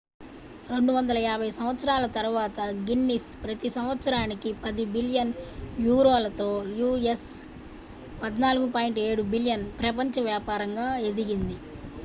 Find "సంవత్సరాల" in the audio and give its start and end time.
1.57-2.05